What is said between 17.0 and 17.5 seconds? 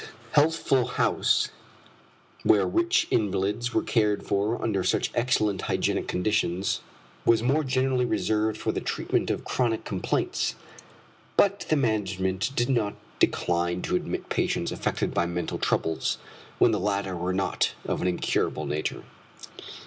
were